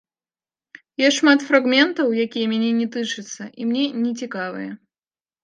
Ёсць 1.09 1.19
шмат 1.21 1.39
фрагментаў, 1.49 2.07
якія 2.25 2.47
мяне 2.55 2.71
не 2.79 2.87
тычацца 2.97 3.43
і 3.59 3.69
мне 3.69 3.85
не 4.03 4.11
цікавыя. 4.23 4.71